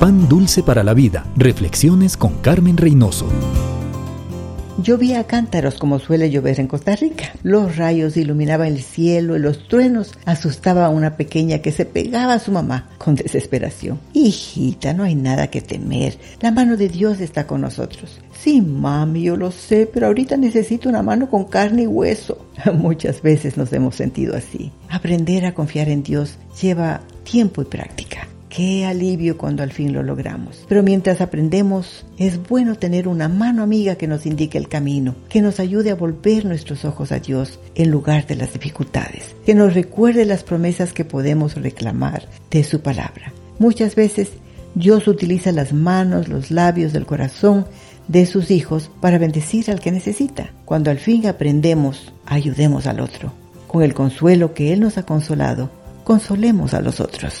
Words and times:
Pan 0.00 0.30
dulce 0.30 0.62
para 0.62 0.82
la 0.82 0.94
vida. 0.94 1.26
Reflexiones 1.36 2.16
con 2.16 2.38
Carmen 2.38 2.78
Reynoso. 2.78 3.26
Llovía 4.82 5.20
a 5.20 5.24
cántaros 5.24 5.74
como 5.74 5.98
suele 5.98 6.30
llover 6.30 6.58
en 6.58 6.68
Costa 6.68 6.96
Rica. 6.96 7.34
Los 7.42 7.76
rayos 7.76 8.16
iluminaban 8.16 8.68
el 8.68 8.80
cielo 8.80 9.36
y 9.36 9.40
los 9.40 9.68
truenos 9.68 10.14
asustaban 10.24 10.84
a 10.84 10.88
una 10.88 11.18
pequeña 11.18 11.58
que 11.58 11.70
se 11.70 11.84
pegaba 11.84 12.32
a 12.32 12.38
su 12.38 12.50
mamá 12.50 12.88
con 12.96 13.14
desesperación. 13.14 14.00
Hijita, 14.14 14.94
no 14.94 15.02
hay 15.02 15.14
nada 15.14 15.48
que 15.48 15.60
temer. 15.60 16.16
La 16.40 16.50
mano 16.50 16.78
de 16.78 16.88
Dios 16.88 17.20
está 17.20 17.46
con 17.46 17.60
nosotros. 17.60 18.20
Sí, 18.32 18.62
mami, 18.62 19.24
yo 19.24 19.36
lo 19.36 19.52
sé, 19.52 19.86
pero 19.86 20.06
ahorita 20.06 20.38
necesito 20.38 20.88
una 20.88 21.02
mano 21.02 21.28
con 21.28 21.44
carne 21.44 21.82
y 21.82 21.86
hueso. 21.86 22.46
Muchas 22.72 23.20
veces 23.20 23.58
nos 23.58 23.70
hemos 23.74 23.96
sentido 23.96 24.34
así. 24.34 24.72
Aprender 24.88 25.44
a 25.44 25.52
confiar 25.52 25.90
en 25.90 26.02
Dios 26.02 26.38
lleva 26.58 27.02
tiempo 27.22 27.60
y 27.60 27.66
práctica. 27.66 28.29
Qué 28.50 28.84
alivio 28.84 29.38
cuando 29.38 29.62
al 29.62 29.70
fin 29.70 29.92
lo 29.92 30.02
logramos. 30.02 30.64
Pero 30.68 30.82
mientras 30.82 31.20
aprendemos, 31.20 32.04
es 32.18 32.48
bueno 32.48 32.74
tener 32.74 33.06
una 33.06 33.28
mano 33.28 33.62
amiga 33.62 33.94
que 33.94 34.08
nos 34.08 34.26
indique 34.26 34.58
el 34.58 34.68
camino, 34.68 35.14
que 35.28 35.40
nos 35.40 35.60
ayude 35.60 35.92
a 35.92 35.94
volver 35.94 36.44
nuestros 36.44 36.84
ojos 36.84 37.12
a 37.12 37.20
Dios 37.20 37.60
en 37.76 37.92
lugar 37.92 38.26
de 38.26 38.34
las 38.34 38.52
dificultades, 38.52 39.36
que 39.46 39.54
nos 39.54 39.74
recuerde 39.74 40.24
las 40.24 40.42
promesas 40.42 40.92
que 40.92 41.04
podemos 41.04 41.54
reclamar 41.54 42.28
de 42.50 42.64
su 42.64 42.80
palabra. 42.80 43.32
Muchas 43.60 43.94
veces 43.94 44.30
Dios 44.74 45.06
utiliza 45.06 45.52
las 45.52 45.72
manos, 45.72 46.26
los 46.26 46.50
labios 46.50 46.92
del 46.92 47.06
corazón 47.06 47.66
de 48.08 48.26
sus 48.26 48.50
hijos 48.50 48.90
para 49.00 49.18
bendecir 49.18 49.70
al 49.70 49.78
que 49.78 49.92
necesita. 49.92 50.50
Cuando 50.64 50.90
al 50.90 50.98
fin 50.98 51.28
aprendemos, 51.28 52.12
ayudemos 52.26 52.88
al 52.88 52.98
otro. 52.98 53.32
Con 53.68 53.84
el 53.84 53.94
consuelo 53.94 54.54
que 54.54 54.72
Él 54.72 54.80
nos 54.80 54.98
ha 54.98 55.04
consolado, 55.04 55.70
consolemos 56.02 56.74
a 56.74 56.80
los 56.80 56.98
otros. 56.98 57.40